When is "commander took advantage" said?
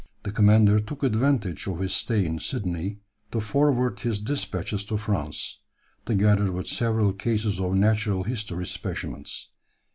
0.31-1.67